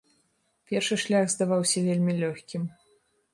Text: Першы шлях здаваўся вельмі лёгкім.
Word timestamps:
Першы 0.71 0.97
шлях 1.03 1.29
здаваўся 1.33 1.85
вельмі 1.89 2.17
лёгкім. 2.21 2.67